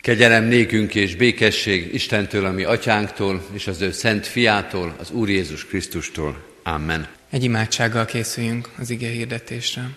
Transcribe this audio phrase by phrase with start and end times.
[0.00, 5.66] Kegyelem nékünk és békesség Istentől, ami atyánktól, és az ő szent fiától, az Úr Jézus
[5.66, 6.44] Krisztustól.
[6.62, 7.08] Amen.
[7.30, 9.90] Egy imádsággal készüljünk az ige hirdetésre.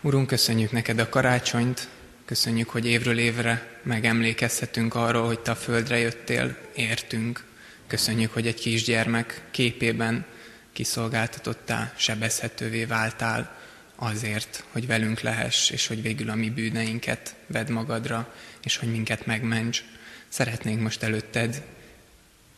[0.00, 1.88] Urunk, köszönjük neked a karácsonyt,
[2.24, 7.44] köszönjük, hogy évről évre megemlékezhetünk arról, hogy te a földre jöttél, értünk.
[7.86, 10.24] Köszönjük, hogy egy kisgyermek képében
[10.72, 13.59] kiszolgáltatottá, sebezhetővé váltál
[14.02, 19.26] azért, hogy velünk lehess, és hogy végül a mi bűneinket vedd magadra, és hogy minket
[19.26, 19.84] megments.
[20.28, 21.62] Szeretnénk most előtted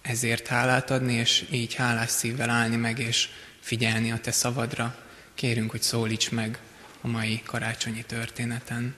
[0.03, 3.29] ezért hálát adni, és így hálás szívvel állni meg, és
[3.61, 4.97] figyelni a te szavadra.
[5.35, 6.59] Kérünk, hogy szólíts meg
[7.01, 8.95] a mai karácsonyi történeten.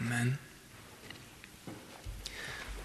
[0.00, 0.38] Amen.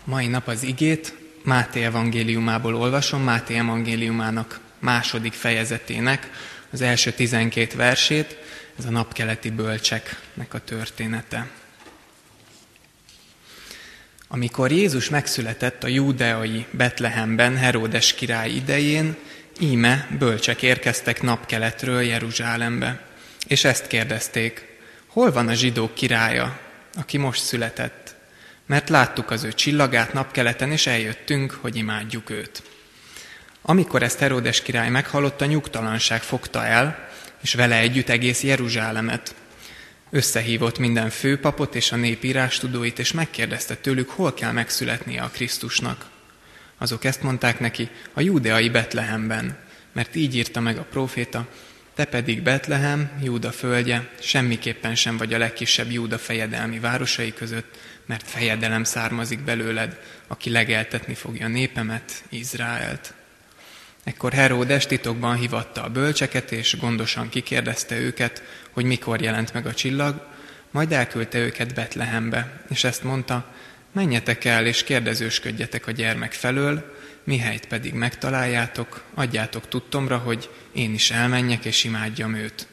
[0.03, 6.29] Mai nap az igét Máté evangéliumából olvasom, Máté evangéliumának második fejezetének
[6.71, 8.37] az első tizenkét versét,
[8.77, 11.47] ez a napkeleti bölcseknek a története.
[14.27, 19.15] Amikor Jézus megszületett a júdeai Betlehemben Heródes király idején,
[19.59, 23.01] íme bölcsek érkeztek napkeletről Jeruzsálembe,
[23.47, 24.65] és ezt kérdezték,
[25.07, 26.59] hol van a zsidók királya,
[26.93, 28.15] aki most született?
[28.65, 32.63] Mert láttuk az ő csillagát napkeleten, és eljöttünk, hogy imádjuk őt.
[33.61, 37.06] Amikor ezt Heródes király meghallotta, nyugtalanság fogta el,
[37.41, 39.35] és vele együtt egész Jeruzsálemet.
[40.09, 46.05] Összehívott minden főpapot és a nép írástudóit, és megkérdezte tőlük, hol kell megszületnie a Krisztusnak.
[46.77, 49.57] Azok ezt mondták neki, a júdeai Betlehemben,
[49.93, 51.47] mert így írta meg a próféta,
[51.97, 58.29] te pedig Betlehem, Júda földje, semmiképpen sem vagy a legkisebb Júda fejedelmi városai között, mert
[58.29, 63.13] fejedelem származik belőled, aki legeltetni fogja népemet, Izraelt.
[64.07, 69.73] Ekkor Heródes titokban hivatta a bölcseket, és gondosan kikérdezte őket, hogy mikor jelent meg a
[69.73, 70.27] csillag,
[70.71, 73.53] majd elküldte őket Betlehembe, és ezt mondta,
[73.91, 81.11] menjetek el és kérdezősködjetek a gyermek felől, mihelyt pedig megtaláljátok, adjátok tudtomra, hogy én is
[81.11, 82.67] elmenjek és imádjam őt.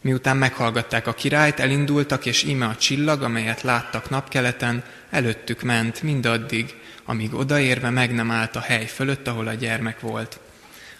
[0.00, 6.74] Miután meghallgatták a királyt, elindultak, és íme a csillag, amelyet láttak napkeleten, előttük ment mindaddig,
[7.04, 10.40] amíg odaérve meg nem állt a hely fölött, ahol a gyermek volt.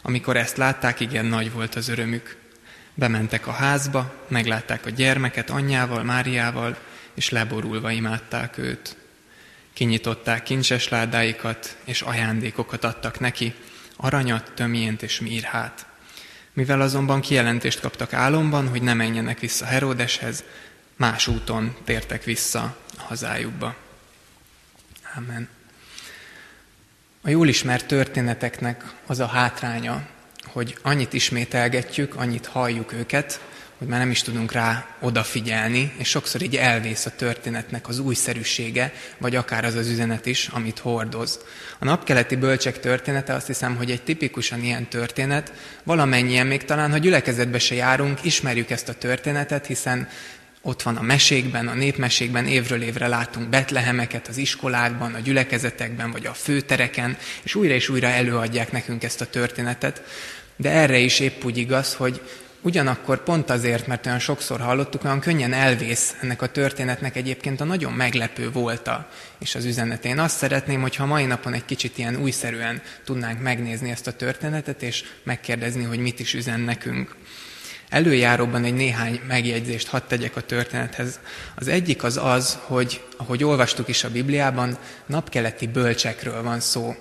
[0.02, 2.36] Amikor ezt látták, igen nagy volt az örömük.
[2.94, 6.76] Bementek a házba, meglátták a gyermeket anyjával, Máriával,
[7.14, 8.96] és leborulva imádták őt.
[9.72, 13.54] Kinyitották kincses ládáikat, és ajándékokat adtak neki,
[13.96, 15.87] aranyat, tömjént és mírhát.
[16.58, 20.44] Mivel azonban kijelentést kaptak álomban, hogy ne menjenek vissza Heródeshez,
[20.96, 23.76] más úton tértek vissza a hazájukba.
[25.16, 25.48] Amen.
[27.20, 30.06] A jól ismert történeteknek az a hátránya,
[30.46, 33.40] hogy annyit ismételgetjük, annyit halljuk őket,
[33.78, 38.92] hogy már nem is tudunk rá odafigyelni, és sokszor így elvész a történetnek az újszerűsége,
[39.18, 41.40] vagy akár az az üzenet is, amit hordoz.
[41.78, 45.52] A napkeleti bölcsek története azt hiszem, hogy egy tipikusan ilyen történet,
[45.82, 50.08] valamennyien még talán, ha gyülekezetbe se járunk, ismerjük ezt a történetet, hiszen
[50.62, 56.26] ott van a mesékben, a népmesékben, évről évre látunk betlehemeket az iskolákban, a gyülekezetekben, vagy
[56.26, 60.02] a főtereken, és újra és újra előadják nekünk ezt a történetet.
[60.56, 62.20] De erre is épp úgy igaz, hogy
[62.62, 67.64] ugyanakkor pont azért, mert olyan sokszor hallottuk, olyan könnyen elvész ennek a történetnek egyébként a
[67.64, 69.08] nagyon meglepő volta
[69.38, 70.04] és az üzenet.
[70.04, 74.82] Én azt szeretném, hogyha mai napon egy kicsit ilyen újszerűen tudnánk megnézni ezt a történetet,
[74.82, 77.16] és megkérdezni, hogy mit is üzen nekünk.
[77.88, 81.20] Előjáróban egy néhány megjegyzést hadd tegyek a történethez.
[81.54, 86.94] Az egyik az az, hogy ahogy olvastuk is a Bibliában, napkeleti bölcsekről van szó.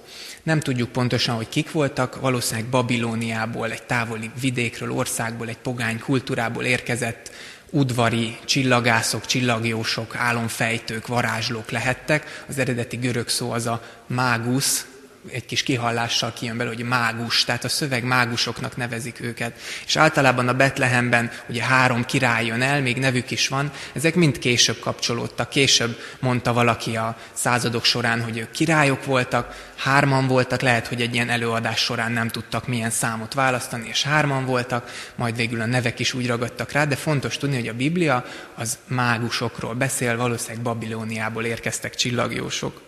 [0.48, 6.64] Nem tudjuk pontosan, hogy kik voltak, valószínűleg Babilóniából, egy távoli vidékről, országból, egy pogány kultúrából
[6.64, 7.32] érkezett
[7.70, 12.44] udvari csillagászok, csillagjósok, álomfejtők, varázslók lehettek.
[12.48, 14.86] Az eredeti görög szó az a mágusz,
[15.32, 19.60] egy kis kihallással kijön belőle, hogy mágus, tehát a szöveg mágusoknak nevezik őket.
[19.86, 24.40] És általában a Betlehemben ugye három király jön el, még nevük is van, ezek mind
[24.40, 25.50] később kapcsolódtak.
[25.50, 31.14] Később mondta valaki a századok során, hogy ők királyok voltak, hárman voltak, lehet, hogy egy
[31.14, 36.00] ilyen előadás során nem tudtak milyen számot választani, és hárman voltak, majd végül a nevek
[36.00, 38.26] is úgy ragadtak rá, de fontos tudni, hogy a Biblia
[38.56, 42.87] az mágusokról beszél, valószínűleg Babilóniából érkeztek csillagjósok.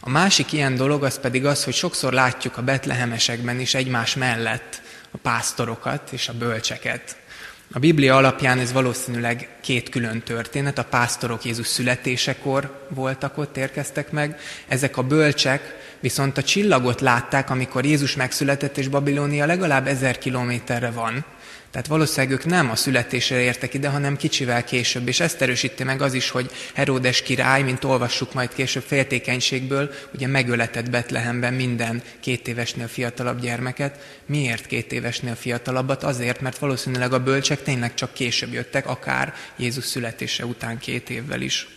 [0.00, 4.82] A másik ilyen dolog az pedig az, hogy sokszor látjuk a betlehemesekben is egymás mellett
[5.10, 7.16] a pásztorokat és a bölcseket.
[7.72, 10.78] A Biblia alapján ez valószínűleg két külön történet.
[10.78, 14.40] A pásztorok Jézus születésekor voltak ott, érkeztek meg.
[14.68, 20.90] Ezek a bölcsek viszont a csillagot látták, amikor Jézus megszületett, és Babilónia legalább ezer kilométerre
[20.90, 21.24] van.
[21.70, 25.08] Tehát valószínűleg ők nem a születésre értek ide, hanem kicsivel később.
[25.08, 30.26] És ezt erősíti meg az is, hogy Heródes király, mint olvassuk majd később féltékenységből, ugye
[30.26, 34.20] megöletett Betlehemben minden két évesnél fiatalabb gyermeket.
[34.26, 36.02] Miért két évesnél fiatalabbat?
[36.02, 41.40] Azért, mert valószínűleg a bölcsek tényleg csak később jöttek, akár Jézus születése után két évvel
[41.40, 41.68] is.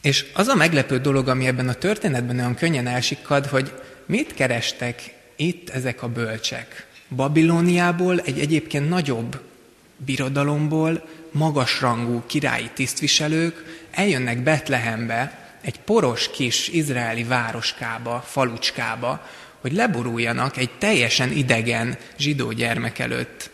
[0.00, 3.72] És az a meglepő dolog, ami ebben a történetben olyan könnyen elsikkad, hogy
[4.06, 6.86] mit kerestek itt ezek a bölcsek.
[7.16, 9.40] Babilóniából egy egyébként nagyobb
[9.96, 19.26] birodalomból magasrangú királyi tisztviselők eljönnek Betlehembe, egy poros kis izraeli városkába, falucskába,
[19.60, 23.50] hogy leboruljanak egy teljesen idegen zsidó gyermek előtt.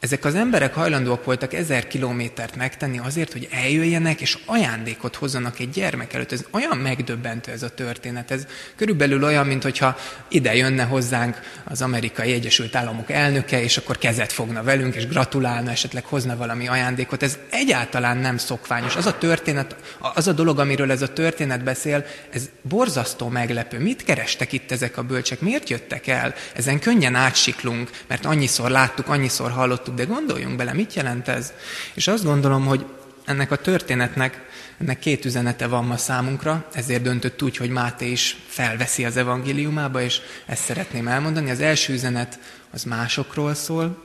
[0.00, 5.70] Ezek az emberek hajlandóak voltak ezer kilométert megtenni azért, hogy eljöjjenek és ajándékot hozzanak egy
[5.70, 6.32] gyermek előtt.
[6.32, 8.30] Ez olyan megdöbbentő ez a történet.
[8.30, 8.46] Ez
[8.76, 9.96] körülbelül olyan, mint hogyha
[10.28, 15.70] ide jönne hozzánk az amerikai Egyesült Államok elnöke, és akkor kezet fogna velünk, és gratulálna,
[15.70, 17.22] esetleg hozna valami ajándékot.
[17.22, 18.96] Ez egyáltalán nem szokványos.
[18.96, 19.76] Az a történet,
[20.14, 23.78] az a dolog, amiről ez a történet beszél, ez borzasztó meglepő.
[23.78, 25.40] Mit kerestek itt ezek a bölcsek?
[25.40, 26.34] Miért jöttek el?
[26.54, 31.52] Ezen könnyen átsiklunk, mert annyiszor láttuk, annyiszor hallottuk, hallottuk, de gondoljunk bele, mit jelent ez?
[31.94, 32.86] És azt gondolom, hogy
[33.24, 34.46] ennek a történetnek
[34.80, 40.00] ennek két üzenete van ma számunkra, ezért döntött úgy, hogy Máté is felveszi az evangéliumába,
[40.00, 41.50] és ezt szeretném elmondani.
[41.50, 42.38] Az első üzenet
[42.70, 44.04] az másokról szól,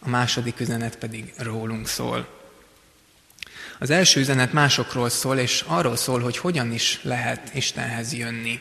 [0.00, 2.26] a második üzenet pedig rólunk szól.
[3.78, 8.60] Az első üzenet másokról szól, és arról szól, hogy hogyan is lehet Istenhez jönni.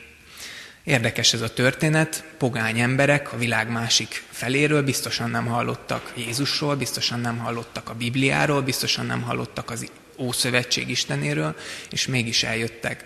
[0.84, 7.20] Érdekes ez a történet, pogány emberek a világ másik feléről biztosan nem hallottak Jézusról, biztosan
[7.20, 11.56] nem hallottak a Bibliáról, biztosan nem hallottak az Ószövetség Istenéről,
[11.92, 13.06] és mégis eljöttek.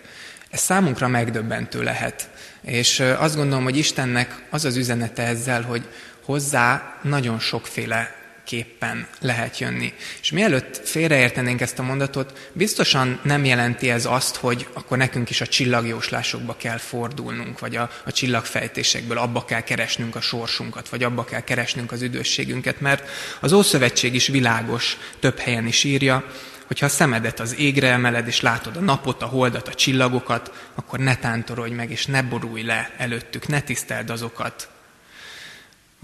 [0.50, 2.30] Ez számunkra megdöbbentő lehet.
[2.60, 5.88] És azt gondolom, hogy Istennek az az üzenete ezzel, hogy
[6.24, 8.15] hozzá nagyon sokféle
[8.46, 9.92] képpen lehet jönni.
[10.20, 15.40] És mielőtt félreértenénk ezt a mondatot, biztosan nem jelenti ez azt, hogy akkor nekünk is
[15.40, 21.24] a csillagjóslásokba kell fordulnunk, vagy a, a csillagfejtésekből abba kell keresnünk a sorsunkat, vagy abba
[21.24, 23.08] kell keresnünk az üdvösségünket, mert
[23.40, 26.24] az Ószövetség is világos, több helyen is írja,
[26.66, 30.98] hogyha a szemedet az égre emeled, és látod a napot, a holdat, a csillagokat, akkor
[30.98, 34.68] ne tántorodj meg, és ne borulj le előttük, ne tiszteld azokat,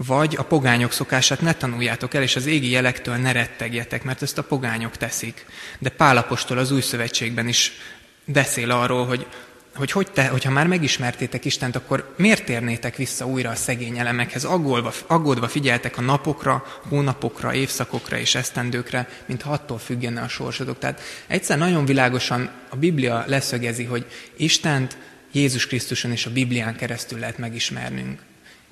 [0.05, 4.37] vagy a pogányok szokását ne tanuljátok el, és az égi jelektől ne rettegjetek, mert ezt
[4.37, 5.45] a pogányok teszik.
[5.79, 7.71] De Pálapostól az új szövetségben is
[8.25, 9.27] beszél arról, hogy,
[9.75, 14.43] hogy, hogy te, hogyha már megismertétek Istent, akkor miért térnétek vissza újra a szegény elemekhez?
[14.43, 20.79] Aggódva, aggódva figyeltek a napokra, hónapokra, évszakokra és esztendőkre, mintha attól függene a sorsotok.
[20.79, 24.05] Tehát egyszer nagyon világosan a Biblia leszögezi, hogy
[24.37, 24.97] Istent
[25.31, 28.19] Jézus Krisztuson és a Biblián keresztül lehet megismernünk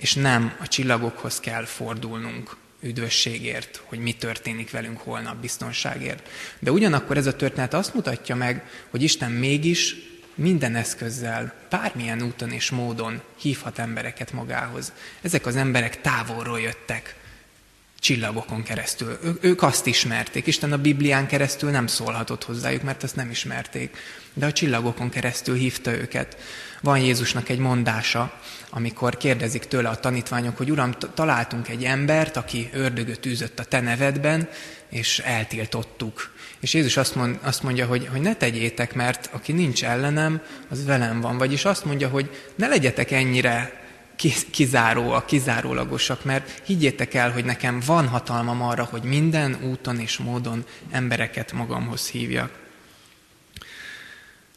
[0.01, 6.29] és nem a csillagokhoz kell fordulnunk üdvösségért, hogy mi történik velünk holnap biztonságért.
[6.59, 9.95] De ugyanakkor ez a történet azt mutatja meg, hogy Isten mégis
[10.35, 14.93] minden eszközzel, bármilyen úton és módon hívhat embereket magához.
[15.21, 17.15] Ezek az emberek távolról jöttek,
[18.01, 19.19] csillagokon keresztül.
[19.23, 20.47] Ő, ők azt ismerték.
[20.47, 23.97] Isten a Biblián keresztül nem szólhatott hozzájuk, mert azt nem ismerték.
[24.33, 26.37] De a csillagokon keresztül hívta őket.
[26.81, 28.39] Van Jézusnak egy mondása,
[28.69, 33.79] amikor kérdezik tőle a tanítványok, hogy Uram, találtunk egy embert, aki ördögöt űzött a te
[33.79, 34.49] nevedben,
[34.89, 36.31] és eltiltottuk.
[36.59, 40.85] És Jézus azt, mond, azt mondja, hogy, hogy ne tegyétek, mert aki nincs ellenem, az
[40.85, 41.37] velem van.
[41.37, 43.80] Vagyis azt mondja, hogy ne legyetek ennyire
[44.51, 50.65] kizáróak, kizárólagosak, mert higgyétek el, hogy nekem van hatalmam arra, hogy minden úton és módon
[50.91, 52.59] embereket magamhoz hívjak.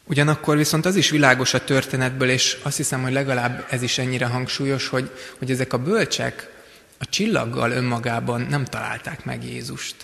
[0.07, 4.25] Ugyanakkor viszont az is világos a történetből, és azt hiszem, hogy legalább ez is ennyire
[4.25, 6.49] hangsúlyos, hogy, hogy ezek a bölcsek
[6.97, 9.95] a csillaggal önmagában nem találták meg Jézust.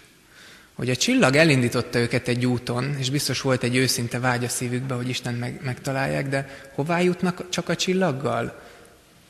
[0.75, 4.94] Hogy a csillag elindította őket egy úton, és biztos volt egy őszinte vágy a szívükbe,
[4.94, 8.62] hogy Isten meg, megtalálják, de hová jutnak csak a csillaggal?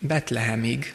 [0.01, 0.93] Betlehemig,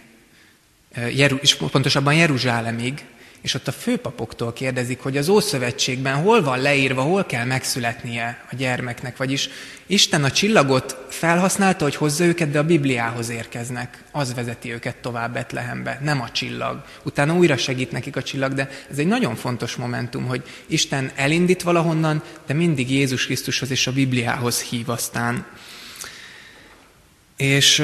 [1.41, 3.05] és pontosabban Jeruzsálemig,
[3.41, 8.55] és ott a főpapoktól kérdezik, hogy az Ószövetségben hol van leírva, hol kell megszületnie a
[8.55, 9.17] gyermeknek.
[9.17, 9.49] Vagyis
[9.87, 14.03] Isten a csillagot felhasználta, hogy hozza őket, de a Bibliához érkeznek.
[14.11, 16.85] Az vezeti őket tovább Betlehembe, nem a csillag.
[17.03, 21.63] Utána újra segít nekik a csillag, de ez egy nagyon fontos momentum, hogy Isten elindít
[21.63, 25.47] valahonnan, de mindig Jézus Krisztushoz és a Bibliához hív aztán.
[27.37, 27.83] És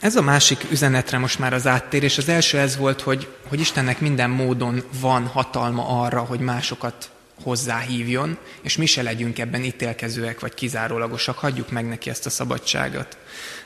[0.00, 2.18] ez a másik üzenetre most már az áttérés.
[2.18, 7.10] Az első ez volt, hogy, hogy Istennek minden módon van hatalma arra, hogy másokat
[7.42, 13.16] hozzáhívjon, és mi se legyünk ebben ítélkezőek vagy kizárólagosak, hagyjuk meg neki ezt a szabadságot.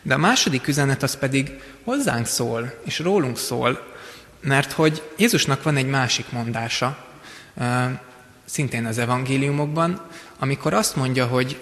[0.03, 3.91] De a második üzenet az pedig hozzánk szól, és rólunk szól,
[4.43, 7.05] Mert hogy Jézusnak van egy másik mondása,
[8.45, 10.07] szintén az evangéliumokban,
[10.39, 11.61] amikor azt mondja, hogy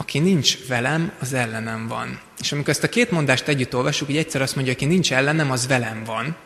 [0.00, 2.20] aki nincs velem, az ellenem van.
[2.40, 5.50] És amikor ezt a két mondást együtt olvasjuk, hogy egyszer azt mondja, aki nincs ellenem,
[5.50, 6.36] az velem van.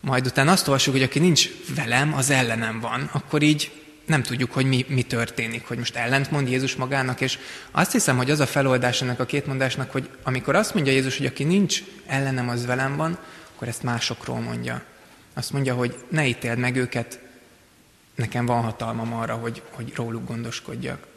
[0.00, 3.08] Majd utána azt olvasjuk, hogy aki nincs velem, az ellenem van.
[3.12, 7.38] Akkor így nem tudjuk, hogy mi, mi történik, hogy most ellent mond Jézus magának, és
[7.70, 11.16] azt hiszem, hogy az a feloldás ennek a két mondásnak, hogy amikor azt mondja Jézus,
[11.16, 13.18] hogy aki nincs ellenem, az velem van,
[13.54, 14.82] akkor ezt másokról mondja.
[15.34, 17.20] Azt mondja, hogy ne ítéld meg őket,
[18.14, 21.11] nekem van hatalmam arra, hogy, hogy róluk gondoskodjak.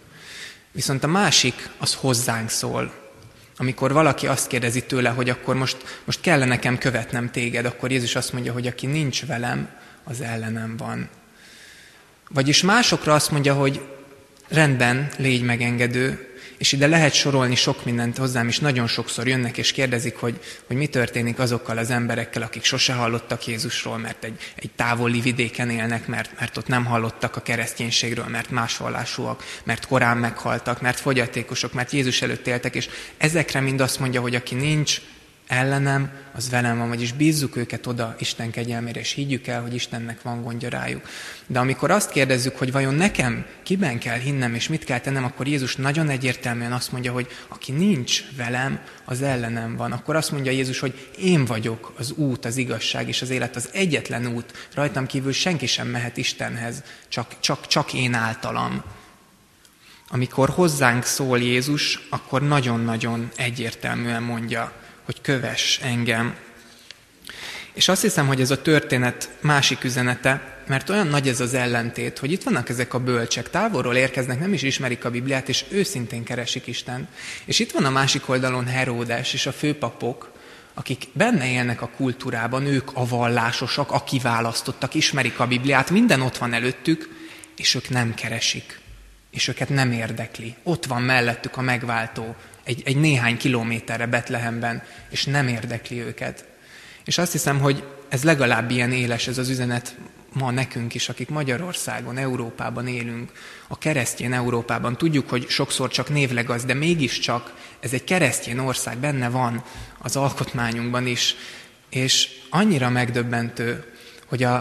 [0.76, 2.94] Viszont a másik, az hozzánk szól.
[3.58, 8.16] Amikor valaki azt kérdezi tőle, hogy akkor most, most kell nekem követnem téged, akkor Jézus
[8.16, 9.70] azt mondja, hogy aki nincs velem,
[10.04, 11.10] az ellenem van.
[12.30, 13.82] Vagyis másokra azt mondja, hogy
[14.48, 19.72] rendben, légy megengedő, és ide lehet sorolni sok mindent hozzám is, nagyon sokszor jönnek és
[19.72, 24.70] kérdezik, hogy, hogy mi történik azokkal az emberekkel, akik sose hallottak Jézusról, mert egy, egy
[24.76, 30.18] távoli vidéken élnek, mert, mert ott nem hallottak a kereszténységről, mert más vallásúak, mert korán
[30.18, 35.02] meghaltak, mert fogyatékosok, mert Jézus előtt éltek, és ezekre mind azt mondja, hogy aki nincs
[35.48, 40.22] ellenem, az velem van, vagyis bízzuk őket oda Isten kegyelmére, és higgyük el, hogy Istennek
[40.22, 41.08] van gondja rájuk.
[41.48, 45.48] De amikor azt kérdezzük, hogy vajon nekem kiben kell hinnem, és mit kell tennem, akkor
[45.48, 49.92] Jézus nagyon egyértelműen azt mondja, hogy aki nincs velem, az ellenem van.
[49.92, 53.70] Akkor azt mondja Jézus, hogy én vagyok az út, az igazság és az élet, az
[53.74, 54.70] egyetlen út.
[54.74, 58.84] Rajtam kívül senki sem mehet Istenhez, csak, csak, csak én általam.
[60.10, 66.36] Amikor hozzánk szól Jézus, akkor nagyon-nagyon egyértelműen mondja, hogy kövess engem.
[67.74, 72.20] És azt hiszem, hogy ez a történet másik üzenete, mert olyan nagy ez az ellentét,
[72.20, 76.24] hogy itt vannak ezek a bölcsek, távolról érkeznek, nem is ismerik a Bibliát, és őszintén
[76.24, 77.08] keresik Isten.
[77.46, 80.32] És itt van a másik oldalon Heródes és a főpapok,
[80.74, 86.38] akik benne élnek a kultúrában, ők a vallásosak, a kiválasztottak, ismerik a Bibliát, minden ott
[86.38, 87.10] van előttük,
[87.58, 88.80] és ők nem keresik,
[89.32, 90.56] és őket nem érdekli.
[90.64, 96.46] Ott van mellettük a megváltó, egy, egy néhány kilométerre Betlehemben, és nem érdekli őket.
[97.06, 99.96] És azt hiszem, hogy ez legalább ilyen éles ez az üzenet
[100.34, 103.32] ma nekünk is, akik Magyarországon, Európában élünk,
[103.68, 104.98] a keresztjén Európában.
[104.98, 109.64] Tudjuk, hogy sokszor csak névleg az, de mégiscsak ez egy keresztjén ország, benne van
[109.98, 111.36] az alkotmányunkban is,
[111.90, 113.94] és annyira megdöbbentő,
[114.26, 114.56] hogy a,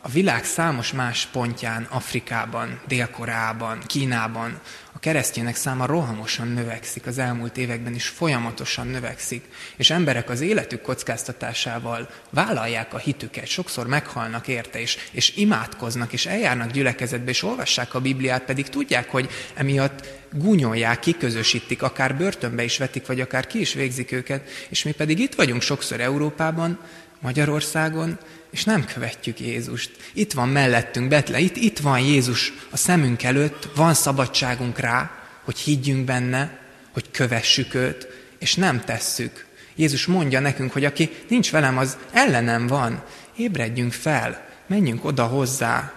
[0.00, 4.60] a világ számos más pontján, Afrikában, Dél-Koreában, Kínában,
[4.98, 9.44] a keresztjének száma rohamosan növekszik, az elmúlt években is folyamatosan növekszik,
[9.76, 16.26] és emberek az életük kockáztatásával vállalják a hitüket, sokszor meghalnak érte, és, és imádkoznak, és
[16.26, 22.78] eljárnak gyülekezetbe, és olvassák a Bibliát, pedig tudják, hogy emiatt gúnyolják, kiközösítik, akár börtönbe is
[22.78, 26.78] vetik, vagy akár ki is végzik őket, és mi pedig itt vagyunk sokszor Európában,
[27.20, 28.18] Magyarországon,
[28.50, 29.90] és nem követjük Jézust.
[30.12, 35.10] Itt van mellettünk Betle, itt, itt van Jézus a szemünk előtt, van szabadságunk rá,
[35.44, 36.58] hogy higgyünk benne,
[36.92, 38.08] hogy kövessük őt,
[38.38, 39.46] és nem tesszük.
[39.74, 43.04] Jézus mondja nekünk, hogy aki nincs velem, az ellenem van.
[43.36, 45.92] Ébredjünk fel, menjünk oda hozzá,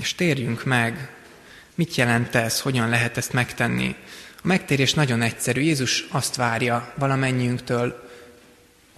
[0.00, 1.10] és térjünk meg.
[1.74, 3.94] Mit jelent ez, hogyan lehet ezt megtenni?
[4.36, 5.60] A megtérés nagyon egyszerű.
[5.60, 8.07] Jézus azt várja valamennyiünktől,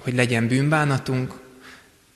[0.02, 1.40] hogy legyen bűnbánatunk,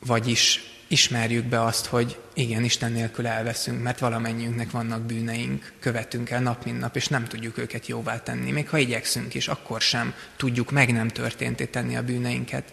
[0.06, 6.40] vagyis ismerjük be azt, hogy igen, Isten nélkül elveszünk, mert valamennyiünknek vannak bűneink, követünk el
[6.40, 8.50] nap mint nap, és nem tudjuk őket jóvá tenni.
[8.50, 12.72] Még ha igyekszünk is, akkor sem tudjuk meg nem történté tenni a bűneinket.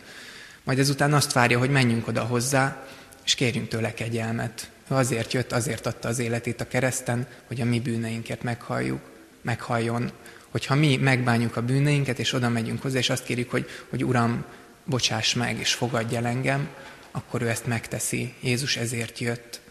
[0.64, 2.86] Majd ezután azt várja, hogy menjünk oda hozzá,
[3.26, 4.72] és kérjünk tőle kegyelmet.
[4.92, 9.02] Ő azért jött, azért adta az életét a kereszten, hogy a mi bűneinket meghalljuk,
[9.42, 10.12] meghalljon.
[10.50, 14.46] Hogyha mi megbánjuk a bűneinket, és oda megyünk hozzá, és azt kérjük, hogy, hogy Uram,
[14.86, 16.70] bocsáss meg, és fogadj el engem,
[17.12, 18.34] akkor ő ezt megteszi.
[18.40, 19.62] Jézus ezért jött.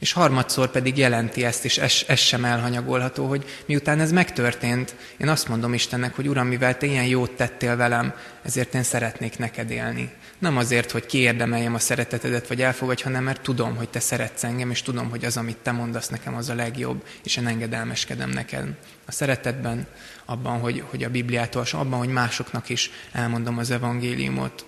[0.00, 5.28] És harmadszor pedig jelenti ezt, és ez, ez sem elhanyagolható, hogy miután ez megtörtént, én
[5.28, 9.70] azt mondom Istennek, hogy Uram, mivel Te ilyen jót tettél velem, ezért én szeretnék neked
[9.70, 10.12] élni.
[10.38, 14.70] Nem azért, hogy kiérdemeljem a szeretetedet, vagy elfogadj, hanem mert tudom, hogy Te szeretsz engem,
[14.70, 18.66] és tudom, hogy az, amit Te mondasz nekem, az a legjobb, és én engedelmeskedem neked.
[19.06, 19.86] A szeretetben,
[20.24, 24.64] abban, hogy, hogy a Bibliát olvasom, abban, hogy másoknak is elmondom az evangéliumot.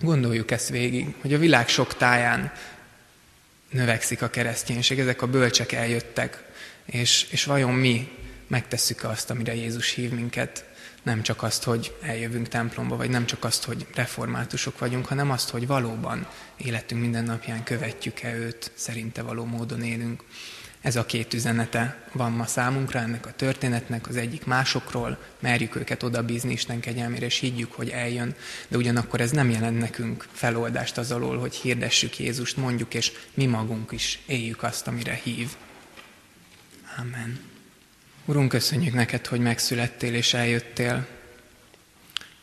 [0.00, 2.52] Gondoljuk ezt végig, hogy a világ sok táján
[3.74, 6.44] növekszik a kereszténység, ezek a bölcsek eljöttek,
[6.84, 8.08] és, és vajon mi
[8.46, 10.64] megtesszük azt, amire Jézus hív minket,
[11.02, 15.50] nem csak azt, hogy eljövünk templomba, vagy nem csak azt, hogy reformátusok vagyunk, hanem azt,
[15.50, 16.26] hogy valóban
[16.56, 20.22] életünk minden napján követjük-e őt, szerinte való módon élünk.
[20.84, 26.02] Ez a két üzenete van ma számunkra ennek a történetnek, az egyik másokról, merjük őket
[26.02, 28.34] odabízni Isten kegyelmére, és higgyük, hogy eljön,
[28.68, 33.46] de ugyanakkor ez nem jelent nekünk feloldást az alól, hogy hirdessük Jézust, mondjuk, és mi
[33.46, 35.48] magunk is éljük azt, amire hív.
[36.98, 37.40] Amen.
[38.24, 41.06] Urunk, köszönjük neked, hogy megszülettél és eljöttél,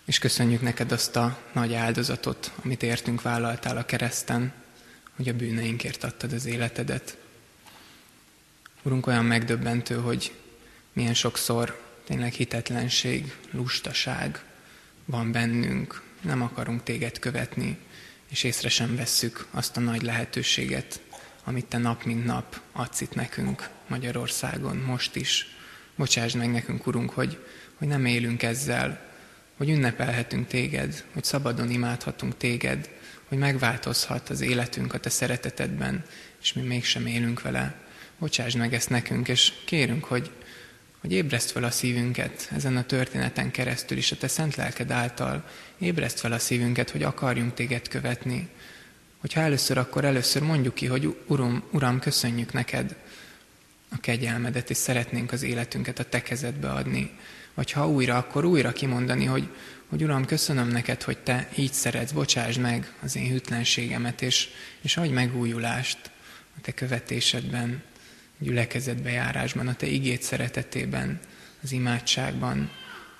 [0.05, 4.53] és köszönjük neked azt a nagy áldozatot, amit értünk vállaltál a kereszten,
[5.15, 7.20] hogy a bűneinkért adtad az életedet.
[8.83, 10.33] Urunk, olyan megdöbbentő, hogy
[10.93, 14.43] milyen sokszor tényleg hitetlenség, lustaság
[15.05, 17.77] van bennünk, nem akarunk téged követni,
[18.29, 21.01] és észre sem vesszük azt a nagy lehetőséget,
[21.43, 25.55] amit te nap mint nap adsz itt nekünk Magyarországon, most is.
[25.95, 27.45] Bocsásd meg nekünk, Urunk, hogy,
[27.77, 29.11] hogy nem élünk ezzel,
[29.57, 32.89] hogy ünnepelhetünk téged, hogy szabadon imádhatunk téged,
[33.27, 36.05] hogy megváltozhat az életünk a te szeretetedben,
[36.41, 37.80] és mi mégsem élünk vele.
[38.21, 40.31] Bocsásd meg ezt nekünk, és kérünk, hogy,
[40.99, 45.49] hogy ébreszt fel a szívünket ezen a történeten keresztül is, a te szent lelked által.
[45.77, 48.47] Ébreszt fel a szívünket, hogy akarjunk téged követni.
[49.19, 52.95] Hogyha először, akkor először mondjuk ki, hogy Uram, Uram, köszönjük neked
[53.89, 57.11] a kegyelmedet, és szeretnénk az életünket a te kezedbe adni.
[57.53, 59.47] Vagy ha újra, akkor újra kimondani, hogy,
[59.87, 64.47] hogy Uram, köszönöm neked, hogy te így szeretsz, bocsásd meg az én hűtlenségemet, és,
[64.81, 66.11] és adj megújulást
[66.57, 67.89] a te követésedben,
[68.41, 71.19] gyülekezetbe járásban, a te igét szeretetében,
[71.63, 72.69] az imádságban,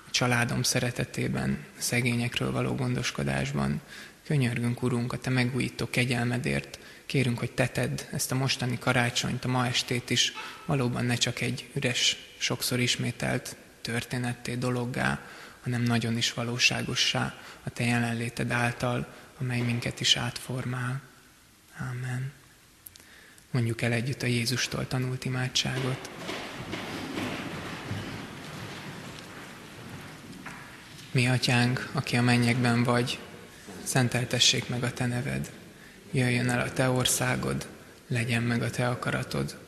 [0.06, 3.80] a családom szeretetében, a szegényekről való gondoskodásban.
[4.24, 7.70] Könyörgünk, Urunk, a Te megújító kegyelmedért, kérünk, hogy te
[8.12, 10.32] ezt a mostani karácsonyt, a ma estét is,
[10.64, 15.20] valóban ne csak egy üres, sokszor ismételt történetté, dologgá,
[15.62, 21.00] hanem nagyon is valóságossá a Te jelenléted által, amely minket is átformál.
[21.78, 22.41] Amen.
[23.52, 26.10] Mondjuk el együtt a Jézustól tanult imádságot.
[31.10, 33.18] Mi, Atyánk, aki a mennyekben vagy,
[33.82, 35.50] szenteltessék meg a Te neved.
[36.10, 37.68] Jöjjön el a Te országod,
[38.06, 39.58] legyen meg a Te akaratod,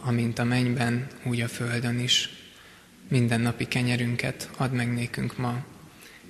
[0.00, 2.28] amint a mennyben, úgy a földön is.
[3.08, 5.64] Minden napi kenyerünket add meg nékünk ma,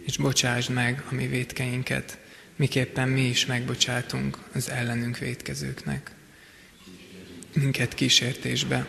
[0.05, 2.19] és bocsásd meg a mi védkeinket,
[2.57, 6.11] miképpen mi is megbocsátunk az ellenünk védkezőknek
[7.53, 8.87] minket kísértésbe,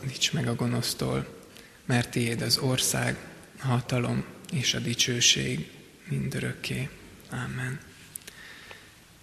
[0.00, 1.36] nincs meg a gonosztól,
[1.84, 3.16] mert tiéd az ország,
[3.62, 5.70] a hatalom és a dicsőség
[6.08, 6.88] mindörökké.
[7.30, 7.78] Amen.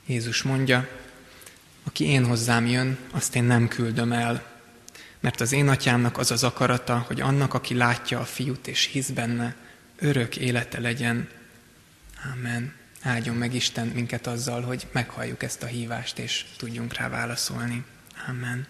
[0.06, 0.88] Jézus mondja,
[1.84, 4.54] aki én hozzám jön, azt én nem küldöm el,
[5.20, 9.10] mert az én atyámnak az az akarata, hogy annak, aki látja a fiút és hisz
[9.10, 9.56] benne,
[10.00, 11.30] örök élete legyen.
[12.34, 12.74] Amen.
[13.02, 17.84] Áldjon meg Isten minket azzal, hogy meghalljuk ezt a hívást, és tudjunk rá válaszolni.
[18.28, 18.66] Amen.